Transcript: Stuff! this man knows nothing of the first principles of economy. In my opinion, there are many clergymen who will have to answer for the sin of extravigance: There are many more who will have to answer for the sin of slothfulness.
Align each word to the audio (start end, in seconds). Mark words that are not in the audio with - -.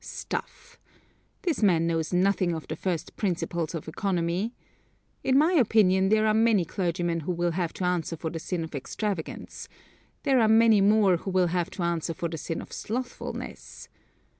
Stuff! 0.03 0.79
this 1.43 1.61
man 1.61 1.85
knows 1.85 2.11
nothing 2.11 2.53
of 2.55 2.67
the 2.67 2.75
first 2.75 3.15
principles 3.17 3.75
of 3.75 3.87
economy. 3.87 4.55
In 5.23 5.37
my 5.37 5.51
opinion, 5.53 6.09
there 6.09 6.25
are 6.25 6.33
many 6.33 6.65
clergymen 6.65 7.19
who 7.19 7.31
will 7.31 7.51
have 7.51 7.71
to 7.73 7.83
answer 7.85 8.17
for 8.17 8.31
the 8.31 8.39
sin 8.39 8.63
of 8.63 8.73
extravigance: 8.73 9.69
There 10.23 10.39
are 10.41 10.47
many 10.47 10.81
more 10.81 11.17
who 11.17 11.29
will 11.29 11.49
have 11.53 11.69
to 11.77 11.83
answer 11.83 12.15
for 12.15 12.29
the 12.29 12.39
sin 12.39 12.63
of 12.63 12.73
slothfulness. 12.73 13.89